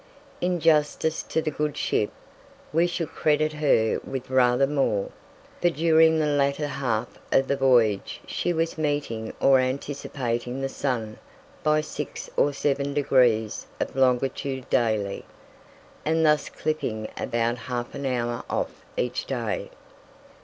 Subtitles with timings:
[0.41, 2.09] In justice to the good ship,
[2.73, 5.11] we should credit her with rather more,
[5.61, 11.19] for during the latter half of the voyage she was meeting or anticipating the sun
[11.61, 15.23] by six or seven degrees of longitude daily,
[16.03, 19.69] and thus clipping about half an hour off each day.